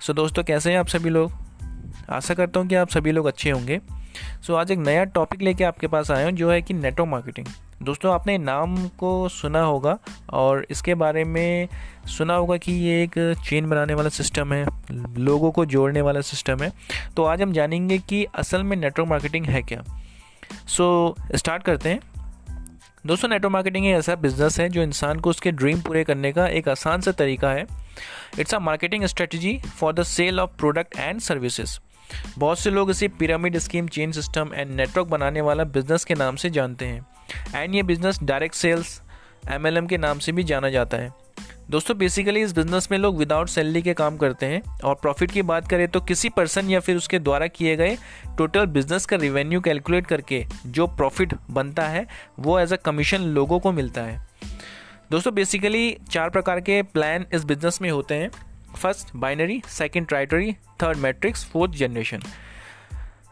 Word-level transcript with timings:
सो 0.00 0.12
so, 0.12 0.16
दोस्तों 0.16 0.44
कैसे 0.44 0.70
हैं 0.70 0.78
आप 0.78 0.86
सभी 0.86 1.10
लोग? 1.10 1.32
आशा 2.10 2.34
करता 2.34 2.60
हूँ 2.60 2.68
कि 2.68 2.74
आप 2.74 2.88
सभी 2.88 3.12
लोग 3.12 3.26
अच्छे 3.26 3.50
होंगे। 3.50 3.80
सो 4.42 4.52
so, 4.52 4.58
आज 4.58 4.70
एक 4.70 4.78
नया 4.78 5.04
टॉपिक 5.04 5.42
लेके 5.42 5.64
आपके 5.64 5.86
पास 5.86 6.10
आया 6.10 6.24
हूँ 6.24 6.32
जो 6.32 6.50
है 6.50 6.62
कि 6.62 6.74
नेटवर्क 6.74 7.10
मार्केटिंग 7.10 7.46
दोस्तों 7.82 8.14
आपने 8.14 8.38
नाम 8.38 8.88
को 8.88 9.28
सुना 9.28 9.60
होगा 9.60 9.98
और 10.30 10.66
इसके 10.70 10.94
बारे 10.94 11.24
में 11.24 11.68
सुना 12.06 12.34
होगा 12.34 12.56
कि 12.56 12.72
ये 12.72 13.02
एक 13.02 13.36
चेन 13.44 13.70
बनाने 13.70 13.94
वाला 13.94 14.08
सिस्टम 14.08 14.52
है 14.52 14.66
लोगों 15.18 15.52
को 15.52 15.64
जोड़ने 15.64 16.00
वाला 16.00 16.20
सिस्टम 16.20 16.62
है। 16.62 16.72
तो 17.16 17.24
आज 17.24 17.42
हम 17.42 17.52
जानेंगे 17.52 17.98
कि 17.98 18.26
असल 18.34 18.62
में 18.62 18.76
नेटवर्क 18.76 19.08
मार्केटिंग 19.08 19.46
है 19.46 19.62
क्या। 19.62 19.84
सो 20.68 21.14
so, 21.20 21.36
स्टार्ट 21.36 21.62
करते 21.62 21.88
हैं। 21.88 22.00
दोस्तों 23.06 23.28
नेटवर्क 23.28 23.52
मार्केटिंग 23.52 23.86
एक 23.86 23.94
ऐसा 23.94 24.14
बिज़नेस 24.16 24.58
है 24.60 24.68
जो 24.68 24.82
इंसान 24.82 25.18
को 25.20 25.30
उसके 25.30 25.50
ड्रीम 25.52 25.80
पूरे 25.80 26.02
करने 26.04 26.30
का 26.32 26.46
एक 26.48 26.68
आसान 26.68 27.00
सा 27.00 27.12
तरीका 27.12 27.50
है। 27.50 27.66
It's 28.38 28.54
a 28.54 28.58
marketing 28.58 29.04
strategy 29.04 29.56
for 29.80 29.92
the 29.94 30.02
sale 30.02 30.40
of 30.40 30.50
product 30.58 30.96
and 30.98 31.20
services 31.20 31.78
बहुत 32.38 32.58
से 32.58 32.70
लोग 32.70 32.90
इसे 32.90 33.08
pyramid 33.18 33.58
scheme 33.58 33.88
chain 33.88 34.12
system 34.12 34.50
and 34.54 34.70
network 34.70 35.08
बनाने 35.08 35.40
वाला 35.40 35.64
बिज़नेस 35.66 36.04
के 36.04 36.14
नाम 36.14 36.36
से 36.36 36.50
जानते 36.50 36.84
हैं। 36.84 37.06
एंड 37.54 37.74
ये 37.74 37.82
बिज़नेस 37.82 38.22
डायरेक्ट 38.22 38.54
सेल्स 38.54 39.00
एमएलएम 39.50 39.86
के 39.86 39.98
नाम 39.98 40.18
से 40.18 40.32
भी 40.32 40.44
जाना 40.44 40.70
जाता 40.70 40.96
है। 40.96 41.12
दोस्तों 41.70 41.96
बेसिकली 41.98 42.40
इस 42.42 42.52
बिज़नेस 42.54 42.88
में 42.90 42.96
लोग 42.98 43.18
विदाउट 43.18 43.48
सैलरी 43.48 43.82
के 43.82 43.92
काम 43.94 44.16
करते 44.16 44.46
हैं 44.46 44.60
और 44.84 44.94
प्रॉफिट 44.94 45.30
की 45.30 45.42
बात 45.42 45.68
करें 45.68 45.86
तो 45.88 46.00
किसी 46.00 46.28
पर्सन 46.28 46.70
या 46.70 46.80
फिर 46.80 46.96
उसके 46.96 47.18
द्वारा 47.18 47.46
किए 47.46 47.76
गए 47.76 47.96
टोटल 48.38 48.66
बिज़नेस 48.66 49.06
का 49.06 49.16
रिवेन्यू 49.16 49.60
कैलकुलेट 49.60 50.06
करके 50.06 50.44
जो 50.66 50.86
प्रॉफिट 50.86 51.34
बनता 51.50 51.86
है, 51.88 52.06
वो 52.40 52.58
एज 52.58 52.72
अ 52.72 52.76
कमीशन 52.76 53.22
लोगों 53.34 53.58
को 53.60 53.72
मिलता 53.72 54.02
है। 54.02 54.26
दोस्तों 55.10 55.34
बेसिकली 55.34 55.96
चार 56.10 56.30
प्रकार 56.30 56.60
के 56.60 56.82
प्लान 56.82 57.26
इस 57.34 57.44
बिज़नेस 57.44 57.78
में 57.82 57.90
होते 57.90 58.14
हैं। 58.14 58.30
First 58.76 59.16
binary 59.16 59.60
second 59.68 60.06
tertiary 60.06 60.52
third 60.82 60.98
matrix 60.98 61.44
fourth 61.44 61.72
generation 61.72 62.22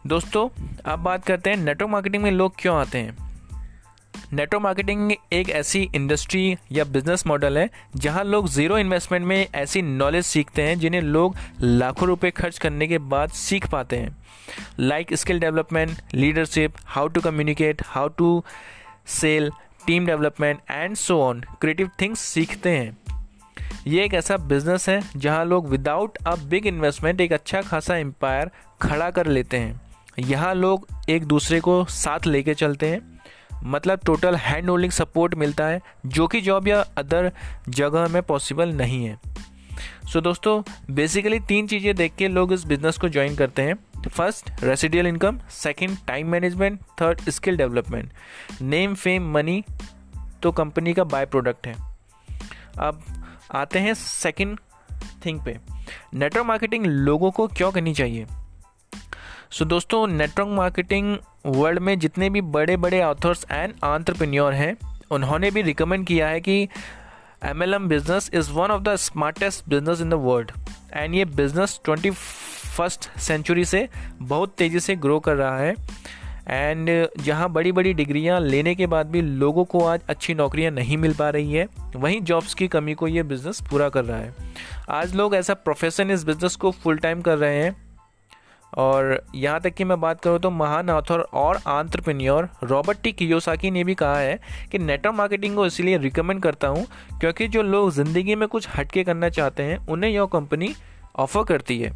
दोस्तों, 0.07 0.49
अब 0.85 0.99
बात 0.99 1.25
करते 1.25 1.51
हैं 1.51 1.57
नेटवर्क 1.57 1.91
मार्केटिंग 1.91 2.23
में 2.23 2.31
लोग 2.31 2.55
क्यों 2.59 2.77
आते 2.77 2.99
हैं। 2.99 3.32
नेटवर्क 4.35 4.63
मार्केटिंग 4.63 5.11
एक 5.33 5.49
ऐसी 5.51 5.81
इंडस्ट्री 5.95 6.57
या 6.73 6.85
बिज़नेस 6.85 7.27
मॉडल 7.27 7.59
है, 7.59 7.69
जहाँ 7.97 8.23
लोग 8.25 8.49
ज़ीरो 8.49 8.79
इन्वेस्टमेंट 8.79 9.27
में 9.27 9.47
ऐसी 9.55 9.83
नॉलेज 9.83 10.25
सीखते 10.25 10.63
हैं 10.63 10.79
जिन्हें 10.79 11.01
लोग 11.01 11.37
लाखों 11.61 12.09
रुपए 12.09 12.31
खर्च 12.31 12.59
करने 12.59 12.87
के 12.89 12.99
बाद 12.99 13.31
सीख 13.31 13.69
पाते 13.71 13.97
हैं। 13.97 14.17
Like 14.81 15.15
skill 15.15 15.41
development 15.41 16.01
leadership 16.15 16.77
how 16.87 17.09
to 17.09 17.21
communicate 17.21 17.83
how 17.87 18.09
to 18.09 18.43
sell 19.11 19.51
team 19.87 20.07
development 20.07 20.61
and 20.71 20.97
so 20.97 21.21
on 21.23 21.45
creative 21.61 21.91
things 22.01 22.21
सीखते 22.21 22.71
हैं। 22.71 22.97
ये 23.87 24.05
एक 24.05 24.15
ऐसा 24.15 24.37
बिज़नेस 24.37 24.89
है, 24.89 25.01
जहाँ 25.17 25.45
लोग 25.45 25.69
विदाउट 25.69 26.19
अ 26.19 26.37
बिग 26.41 26.67
इन्वेस्टमेंट 26.67 27.21
एक 27.21 27.33
अच्छा 27.33 27.63
खासा 27.63 27.97
एम्पायर 27.97 28.51
खड़ा 28.83 29.11
कर 29.11 29.27
लेते 29.27 29.57
हैं। 29.57 29.81
यहाँ 30.19 30.55
लोग 30.55 30.89
एक 31.11 31.25
दूसरे 31.25 31.61
को 31.61 31.85
साथ 31.85 32.27
लेके 32.27 32.55
चलते 32.55 32.87
हैं। 32.87 33.12
मतलब 33.65 34.01
टोटल 34.07 34.37
हैंड 34.37 34.71
होल्डिंग 34.71 34.93
सपोर्ट 34.93 35.35
मिलता 35.35 35.67
है 35.67 35.81
जो 36.07 36.27
कि 36.27 36.41
जॉब 36.41 36.69
या 36.69 36.81
अदर 36.99 37.31
जगह 37.69 38.09
में 38.09 38.23
पॉसिबल 38.23 38.73
नहीं 38.73 39.05
है। 39.05 39.19
सो 40.03 40.19
so, 40.19 40.25
दोस्तों 40.25 40.63
बेसिकली 40.91 41.41
तीन 41.41 41.67
चीज़ें 41.67 41.95
देख 41.95 42.15
के 42.15 42.29
लोग 42.29 42.53
इस 42.53 42.65
बिज़नेस 42.65 42.99
को 42.99 43.09
ज्वाइन 43.09 43.37
करते 43.37 43.63
हैं। 43.63 43.75
First 44.09 44.51
residual 44.63 45.07
income 45.07 45.39
second 45.51 45.97
time 46.07 46.29
management 46.29 46.81
third 47.01 47.31
skill 47.31 47.57
development 47.57 48.13
name 48.63 48.95
fame 48.95 49.31
money 49.33 49.65
तो 50.43 50.53
कंपनी 50.53 50.95
का 50.95 51.05
बाय 51.05 51.27
प्रोडक्ट 51.27 51.67
है। 51.67 51.75
अब 52.79 53.03
आते 53.55 53.79
हैं 53.79 53.95
सेकंड 53.95 54.59
थिंग 55.27 55.41
पे। 55.45 55.59
नेटवर्क 56.15 56.47
मार्केटिंग 56.47 56.87
लोगों 56.87 57.31
को 57.31 57.47
क्यों 57.47 57.71
करनी 57.73 57.95
चाहिए? 57.95 58.27
सो 59.53 59.65
so, 59.65 59.71
दोस्तों 59.71 60.07
नेटवर्क 60.07 60.49
मार्केटिंग 60.49 61.17
वर्ल्ड 61.47 61.79
में 61.79 61.99
जितने 61.99 62.31
भी 62.31 62.41
बड़े 62.41 62.77
बड़े 62.77 63.03
ऑथर्स 63.03 63.47
एंड 63.51 63.73
आंट्रप्रेन्योर 63.85 64.53
हैं 64.53 64.77
उन्होंने 65.11 65.51
भी 65.51 65.63
रिकमेंड 65.63 66.07
किया 66.07 66.29
है 66.29 66.41
कि 66.41 66.69
M 67.45 67.63
L 67.63 67.75
M 67.75 67.89
business 67.89 68.31
is 68.35 68.51
one 68.51 68.71
of 68.71 68.83
the 68.83 68.97
smartest 68.97 69.69
business 69.69 70.01
in 70.01 70.11
the 70.11 70.15
world 70.15 70.53
and 70.95 71.15
ये 71.15 71.25
बिज़नेस 71.25 71.81
ट्वेंटी 71.85 72.11
फ़र्स्ट 72.77 73.19
सेंचुरी 73.19 73.65
से 73.65 73.89
बहुत 74.23 74.55
तेज़ी 74.59 74.81
से 74.81 74.97
ग्रो 74.97 75.21
कर 75.21 75.37
रहा 75.37 75.59
है. 75.59 75.75
एंड 76.49 77.09
जहाँ 77.21 77.51
बड़ी 77.51 77.73
बड़ी 77.73 77.95
डिग्रियाँ 77.95 78.41
लेने 78.41 78.75
के 78.75 78.87
बाद 78.87 79.07
भी 79.07 79.23
लोगों 79.23 79.65
को 79.65 79.85
आज 79.85 80.01
अच्छी 80.09 80.35
नौकरियाँ 80.35 80.73
नहीं 80.73 80.97
मिल 80.97 81.15
पा 81.15 81.31
रही 81.31 81.53
है 81.53 81.69
वहीं 81.97 82.21
जॉब्स 82.21 82.55
की 82.55 82.69
कमी 82.69 82.95
को 82.95 83.09
ये 83.09 83.23
बिज़नेस 83.23 83.61
पूरा 83.71 83.89
कर 83.89 84.05
रहा 84.05 84.19
है. 84.19 84.35
आज 84.91 85.15
लोग 85.15 85.35
ऐसा 85.35 85.55
प्रोफेशन 85.55 86.11
इस 86.11 86.25
बिज़नेस 86.25 86.57
को 86.57 86.71
फुल 86.71 86.99
टाइम 86.99 87.23
कर 87.23 87.39
रहे 87.39 87.63
हैं 87.63 87.92
और 88.79 89.25
यहाँ 89.35 89.61
तक 89.61 89.75
कि 89.75 89.85
मैं 89.85 90.01
बात 90.01 90.21
करूँ 90.21 90.39
तो 90.39 90.51
महान 90.51 90.91
ऑथर 90.91 91.21
और 91.21 91.61
आंट्रप्रेन्योर 91.67 92.49
रॉबर्ट 92.65 92.99
टी 93.03 93.13
कियोसाकी 93.13 93.71
ने 93.71 93.85
भी 93.85 93.95
कहा 93.95 94.19
है 94.19 94.41
कि 94.73 94.79
नेटवर्क 94.79 95.17
मार्केटिंग 95.17 95.57
को 95.57 95.67
इसलिए 95.67 95.99
रिकमेंड 95.99 96.43
करता 96.43 96.69
हूँ 96.69 96.87
क्योंकि 97.21 97.49
जो 97.49 97.63
लोग 97.63 97.91
ज़िंदगी 97.91 98.35
में 98.35 98.49
कुछ 98.49 98.69
हटके 98.77 99.05
करना 99.05 99.29
चाहते 99.29 99.63
हैं, 99.63 99.87
उन्हें 99.87 100.11
यह 100.11 100.25
कंपनी 100.25 100.75
ऑफ़र 101.17 101.45
करती 101.45 101.79
है। 101.79 101.93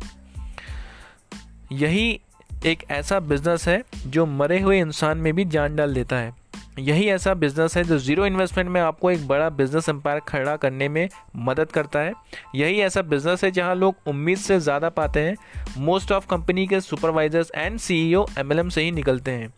यही 1.72 2.20
एक 2.66 2.84
ऐसा 2.90 3.20
बिज़नेस 3.20 3.68
है 3.68 3.82
जो 4.06 4.26
मरे 4.26 4.60
हुए 4.60 4.80
इंसान 4.80 5.18
में 5.18 5.32
भी 5.34 5.44
जान 5.44 5.76
डाल 5.76 5.94
देता 5.94 6.16
है। 6.16 6.45
यही 6.78 7.06
ऐसा 7.08 7.32
बिज़नेस 7.34 7.76
है 7.76 7.82
जो 7.84 7.98
ज़ीरो 7.98 8.26
इन्वेस्टमेंट 8.26 8.70
में 8.70 8.80
आपको 8.80 9.10
एक 9.10 9.26
बड़ा 9.28 9.48
बिज़नेस 9.50 9.88
एम्पायर 9.88 10.20
खड़ा 10.28 10.56
करने 10.56 10.88
में 10.88 11.08
मदद 11.38 11.70
करता 11.72 11.98
है। 11.98 12.12
यही 12.54 12.80
ऐसा 12.80 13.02
बिज़नेस 13.04 13.44
है 13.44 13.50
जहाँ 13.50 13.74
लोग 13.74 14.08
उम्मीद 14.08 14.38
से 14.38 14.58
ज़्यादा 14.60 14.88
पाते 14.90 15.20
हैं। 15.20 15.36
मोस्ट 15.78 16.12
ऑफ़ 16.12 16.26
कंपनी 16.26 16.66
के 16.66 16.80
सुपरवाइजर्स 16.80 17.50
एंड 17.54 17.78
सीईओ 17.78 18.26
एमएलएम 18.38 18.68
से 18.68 18.82
ही 18.82 18.90
निकलते 18.90 19.30
हैं। 19.30 19.52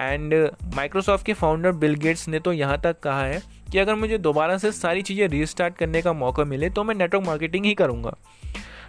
एंड 0.00 0.34
माइक्रोसॉफ्ट 0.76 1.26
के 1.26 1.32
फाउंडर 1.34 1.72
बिल 1.72 1.94
गेट्स 1.94 2.28
ने 2.28 2.38
तो 2.40 2.52
यहाँ 2.52 2.80
तक 2.80 3.00
कहा 3.00 3.24
है 3.24 3.42
कि 3.72 3.78
अगर 3.78 3.94
मुझे 3.94 4.18
दोबारा 4.18 4.58
से 4.58 4.72
सारी 4.72 5.02
चीज़ें 5.02 5.26
रीस्टार्ट 5.28 5.76
करने 5.76 6.02
का 6.02 6.12
मौका 6.12 6.44
मिले 6.44 6.70
तो 6.70 6.84
मैं 6.84 6.94
नेटवर्क 6.94 7.26
मार्केटिंग 7.26 7.64
ही 7.64 7.74
करूँगा। 7.74 8.16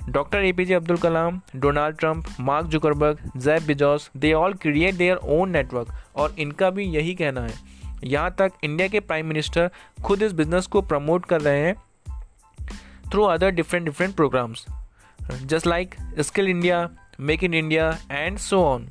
Doctor 0.10 0.38
A 0.38 0.52
P 0.52 0.66
J 0.66 0.74
Abdul 0.74 0.98
Kalam, 0.98 1.40
Donald 1.56 1.98
Trump, 1.98 2.26
Mark 2.40 2.68
Zuckerberg 2.68 3.20
Jeff 3.38 3.64
Bezos, 3.64 4.10
they 4.18 4.34
all 4.34 4.54
create 4.54 4.96
their 4.96 5.18
own 5.18 5.50
network 5.50 5.94
और 6.16 6.36
इनका 6.40 6.70
भी 6.70 6.86
यही 6.86 7.14
कहना 7.16 7.42
है। 7.42 7.54
यहाँ 8.04 8.36
तक 8.40 8.52
इंडिया 8.64 8.88
के 8.88 9.00
प्राइम 9.00 9.26
मिनिस्टर 9.26 9.70
खुद 10.04 10.22
इस 10.24 10.32
बिज़नेस 10.32 10.68
को 10.68 10.82
प्रमोट 10.82 11.26
कर 11.26 11.42
रहे 11.42 11.60
हैं 11.60 11.76
through 13.12 13.24
other 13.24 13.52
different 13.52 13.86
different 13.86 14.16
programs 14.16 14.66
just 15.44 15.68
like 15.68 15.96
skill 16.20 16.48
India 16.48 16.88
make 17.20 17.44
in 17.44 17.54
India 17.54 17.98
and 18.12 18.38
so 18.38 18.64
on 18.64 18.90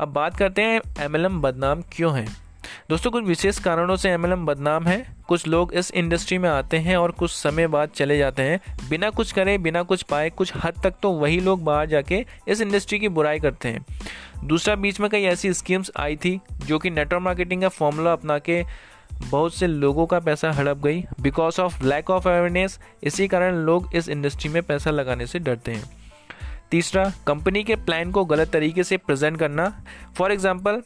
अब 0.00 0.08
बात 0.08 0.36
करते 0.36 0.62
हैं 0.62 0.80
एमएलएम 1.00 1.40
बदनाम 1.40 1.82
क्यों 1.92 2.16
है? 2.16 2.43
दोस्तों, 2.90 3.10
कुछ 3.10 3.24
विशेष 3.24 3.58
कारणों 3.58 3.94
से 3.96 4.10
एमएलएम 4.10 4.44
बदनाम 4.46 4.86
है। 4.86 5.04
कुछ 5.28 5.46
लोग 5.46 5.72
इस 5.74 5.90
इंडस्ट्री 5.90 6.38
में 6.38 6.48
आते 6.48 6.76
हैं 6.76 6.96
और 6.96 7.10
कुछ 7.10 7.30
समय 7.30 7.66
बाद 7.66 7.90
चले 7.90 8.18
जाते 8.18 8.42
हैं। 8.42 8.60
बिना 8.88 9.10
कुछ 9.10 9.32
करे, 9.32 9.56
बिना 9.58 9.82
कुछ 9.82 10.02
पाए, 10.02 10.28
कुछ 10.30 10.52
हद 10.64 10.80
तक 10.84 10.94
तो 11.02 11.10
वही 11.12 11.40
लोग 11.40 11.62
बाहर 11.64 11.86
जाके 11.86 12.24
इस 12.48 12.60
इंडस्ट्री 12.60 12.98
की 12.98 13.08
बुराई 13.08 13.38
करते 13.38 13.68
हैं। 13.68 13.84
दूसरा, 14.44 14.74
बीच 14.74 15.00
में 15.00 15.08
कई 15.10 15.22
ऐसी 15.22 15.52
स्कीम्स 15.54 15.90
आई 15.96 16.16
थी 16.16 16.38
जो 16.66 16.78
कि 16.78 16.90
नेटवर्क 16.90 17.22
मार्केटिंग 17.22 17.62
का 17.62 17.68
फॉर्मूला 17.68 18.12
अपना 18.12 18.38
के 18.38 18.62
बहुत 19.20 19.54
से 19.54 19.66
लोगों 19.66 20.06
का 20.06 20.20
पैसा 20.20 20.52
हड़प 20.52 20.82
गई। 20.84 21.04
Because 21.20 21.60
of 21.60 21.84
lack 21.84 22.10
of 22.10 22.28
awareness 22.28 22.78
इसी 23.02 23.28
कारण 23.28 23.56
लोग 23.56 23.94
इस 23.94 24.08
इंडस्ट्री 24.08 24.50
में 24.50 24.62
पैसा 24.62 24.90
लगाने 24.90 25.26
से 25.26 25.38
डरते 25.38 25.72
हैं। 25.72 25.90
तीसरा 26.70 27.12
कंपनी 27.26 27.62
के 27.64 27.74
प्लान 27.76 28.10
को 28.10 28.24
गलत 28.24 28.50
तरीके 28.50 28.84
से 28.84 28.96
प्रेजेंट 28.96 29.38
करना। 29.38 29.68
फॉर 30.18 30.32
एग्ज़ाम्पल 30.32 30.82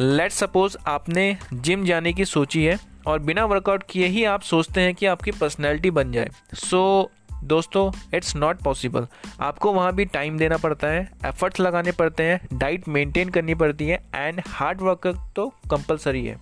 लेट 0.00 0.32
सपोज़ 0.32 0.76
आपने 0.86 1.36
जिम 1.52 1.84
जाने 1.84 2.12
की 2.12 2.24
सोची 2.24 2.64
है 2.64 2.78
और 3.06 3.18
बिना 3.18 3.44
वर्कआउट 3.44 3.84
किए 3.90 4.06
ही 4.06 4.24
आप 4.24 4.42
सोचते 4.42 4.80
हैं 4.80 4.94
कि 4.94 5.06
आपकी 5.06 5.30
पर्सनैलिटी 5.30 5.90
बन 5.90 6.12
जाए। 6.12 6.28
सो 6.54 7.10
so, 7.32 7.44
दोस्तों 7.44 7.92
इट्स 8.14 8.36
नॉट 8.36 8.62
पॉसिबल 8.62 9.06
आपको 9.40 9.72
वहाँ 9.72 9.92
भी 9.92 10.04
टाइम 10.04 10.38
देना 10.38 10.56
पड़ता 10.56 10.88
है 10.88 11.12
एफर्ट्स 11.26 11.60
लगाने 11.60 11.92
पड़ते 11.92 12.22
हैं 12.22 12.58
डाइट 12.58 12.88
मेंटेन 12.88 13.28
करनी 13.28 13.54
पड़ती 13.54 13.88
है 13.88 14.02
एंड 14.14 14.42
हार्ड 14.48 14.80
वर्क 14.80 15.32
तो 15.36 15.48
कंपलसरी 15.48 16.26
है। 16.26 16.38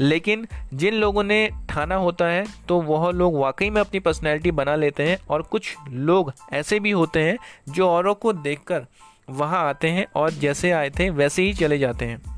लेकिन 0.00 0.46
जिन 0.74 0.94
लोगों 0.94 1.24
ने 1.24 1.50
ठाना 1.68 1.94
होता 1.94 2.24
है 2.24 2.44
तो 2.68 2.80
वह 2.80 3.10
लोग 3.12 3.38
वाकई 3.38 3.70
में 3.70 3.80
अपनी 3.80 4.00
पर्सनैलिटी 4.00 4.50
बना 4.50 4.76
लेते 4.76 5.02
हैं 5.02 5.18
और 5.30 5.42
कुछ 5.42 5.76
लोग 5.90 6.32
ऐसे 6.52 6.80
भी 6.80 6.90
होते 6.90 7.22
हैं 7.22 7.38
जो 7.68 7.88
औरों 7.88 8.14
को 8.14 8.32
देखकर 8.32 8.86
वहाँ 9.30 9.68
आते 9.68 9.88
हैं 9.88 10.06
और 10.16 10.30
जैसे 10.30 10.70
आए 10.70 10.90
थे 10.90 11.10
वैसे 11.10 11.42
ही 11.42 11.54
चले 11.54 11.78
जाते 11.78 12.04
हैं। 12.04 12.35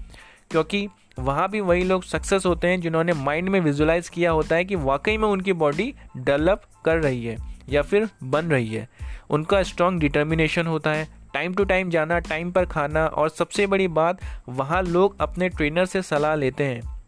क्योंकि 0.50 0.88
वहाँ 1.18 1.48
भी 1.50 1.60
वही 1.60 1.84
लोग 1.84 2.02
सक्सेस 2.02 2.46
होते 2.46 2.68
हैं 2.68 2.80
जिन्होंने 2.80 3.12
माइंड 3.12 3.48
में 3.48 3.60
विजुलाइज 3.60 4.08
किया 4.08 4.30
होता 4.30 4.56
है 4.56 4.64
कि 4.64 4.74
वाकई 4.74 5.16
में 5.16 5.28
उनकी 5.28 5.52
बॉडी 5.52 5.94
डेवलप 6.16 6.62
कर 6.84 6.96
रही 6.96 7.24
है 7.24 7.36
या 7.68 7.82
फिर 7.82 8.08
बन 8.24 8.46
रही 8.46 8.74
है। 8.74 8.88
उनका 9.30 9.62
स्ट्रॉन्ग 9.62 10.00
डिटर्मिनेशन 10.00 10.66
होता 10.66 10.90
है 10.90 11.08
टाइम 11.34 11.54
टू 11.54 11.64
टाइम 11.64 11.90
जाना 11.90 12.18
टाइम 12.18 12.50
पर 12.52 12.66
खाना 12.66 13.06
और 13.06 13.28
सबसे 13.28 13.66
बड़ी 13.66 13.88
बात, 13.88 14.18
वहाँ 14.48 14.82
लोग 14.82 15.16
अपने 15.20 15.48
ट्रेनर 15.48 15.84
से 15.84 16.02
सलाह 16.02 16.34
लेते 16.34 16.64
हैं, 16.64 17.02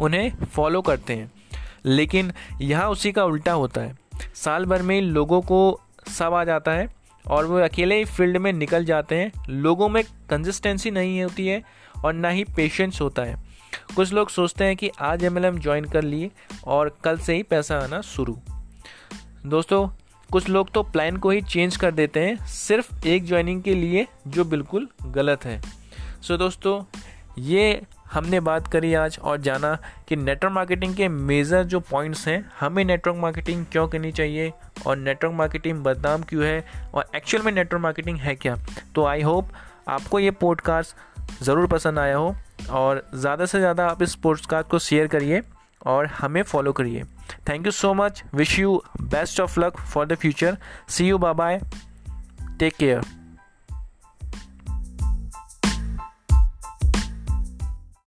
उन्हें 0.00 0.32
फॉलो 0.52 0.82
करते 0.82 1.14
हैं। 1.14 1.32
लेकिन 1.84 2.32
यहाँ 2.60 2.90
उसी 2.90 3.12
का 3.12 3.24
उल्टा 3.24 3.52
होता 3.52 3.80
है। 3.80 3.98
साल 4.34 4.64
भर 4.64 4.82
में 4.82 5.00
लोगों 5.00 5.40
को 5.40 5.80
सब 6.08 6.34
आ 6.34 6.44
जाता 6.44 6.72
है 6.72 6.88
और 7.26 7.44
वो 7.44 7.58
अकेले 7.58 7.98
ही 7.98 8.04
फ़ील्ड 8.04 8.36
में 8.36 8.52
निकल 8.52 8.84
जाते 8.84 9.14
हैं। 9.14 9.32
लोगों 9.48 9.88
में 9.88 10.02
कंसिस्टेंसी 10.30 10.90
नहीं 10.90 11.22
होती 11.22 11.46
है 11.46 11.62
और 12.04 12.12
ना 12.12 12.28
ही 12.28 12.44
पेशेंस 12.44 13.00
होता 13.00 13.22
है। 13.22 13.44
कुछ 13.96 14.12
लोग 14.12 14.28
सोचते 14.28 14.64
हैं 14.64 14.76
कि 14.76 14.90
आज 15.00 15.24
एम 15.24 15.38
एल 15.38 15.58
ज्वाइन 15.58 15.84
कर 15.84 16.02
लिए 16.02 16.30
और 16.64 16.96
कल 17.04 17.18
से 17.18 17.34
ही 17.34 17.42
पैसा 17.42 17.78
आना 17.78 18.00
शुरू। 18.00 18.42
दोस्तों 19.46 19.88
कुछ 20.32 20.48
लोग 20.48 20.70
तो 20.70 20.82
प्लान 20.82 21.16
को 21.16 21.30
ही 21.30 21.42
चेंज 21.42 21.76
कर 21.76 21.90
देते 21.90 22.20
हैं 22.20 22.46
सिर्फ़ 22.46 23.06
एक 23.06 23.24
ज्वाइनिंग 23.24 23.62
के 23.62 23.74
लिए 23.74 24.06
जो 24.26 24.44
बिल्कुल 24.44 24.88
गलत 25.06 25.44
है। 25.44 25.60
सो 26.22 26.32
so, 26.32 26.38
दोस्तों 26.38 27.00
ये 27.38 27.82
हमने 28.12 28.40
बात 28.40 28.68
करी 28.68 28.94
आज 28.94 29.18
और 29.22 29.40
जाना 29.40 29.78
कि 30.08 30.16
नेटवर्क 30.16 30.54
मार्केटिंग 30.54 30.94
के 30.94 31.08
मेजर 31.08 31.64
जो 31.64 31.80
पॉइंट्स 31.80 32.28
हैं 32.28 32.50
हमें 32.60 32.84
नेटवर्क 32.84 33.16
मार्केटिंग 33.16 33.66
क्यों 33.72 33.88
करनी 33.88 34.12
चाहिए 34.12 34.52
और 34.86 34.96
नेटवर्क 34.96 35.34
मार्केटिंग 35.34 35.78
बदनाम 35.84 36.22
क्यों 36.22 36.44
है 36.44 36.64
और 36.94 37.08
एक्चुअल 37.16 37.44
में 37.44 37.52
नेटवर्क 37.52 37.82
मार्केटिंग 37.82 38.18
है 38.18 38.34
क्या? 38.34 38.56
तो 38.94 39.04
आई 39.04 39.22
होप 39.22 39.48
आपको 39.88 40.18
ये 40.18 40.30
पॉडकास्ट 40.30 41.15
ज़रूर 41.42 41.66
पसंद 41.66 41.98
आया 41.98 42.16
हो 42.16 42.34
और 42.70 43.02
ज़्यादा 43.14 43.46
से 43.46 43.58
ज़्यादा 43.58 43.86
आप 43.88 44.02
इस 44.02 44.12
स्पोर्ट्स 44.12 44.46
कार्ड 44.46 44.66
को 44.66 44.78
शेयर 44.78 45.06
करिए 45.06 45.42
और 45.86 46.06
हमें 46.18 46.42
फॉलो 46.42 46.72
करिए। 46.72 47.04
Thank 47.48 47.66
you 47.66 47.72
so 47.72 47.92
much 47.94 48.22
wish 48.34 48.58
you 48.58 48.80
best 49.02 49.40
of 49.40 49.60
luck 49.60 49.76
for 49.92 50.06
the 50.06 50.14
future 50.14 50.56
see 50.88 51.08
you 51.08 51.18
bye 51.18 51.34
bye 51.34 51.60
take 52.58 52.76
care 52.76 53.00